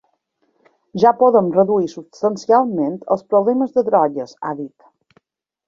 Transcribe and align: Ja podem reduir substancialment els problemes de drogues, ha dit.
Ja 1.03 1.11
podem 1.19 1.51
reduir 1.57 1.91
substancialment 1.91 2.97
els 3.17 3.23
problemes 3.35 3.79
de 3.79 3.87
drogues, 3.93 4.37
ha 4.51 4.59
dit. 4.67 5.23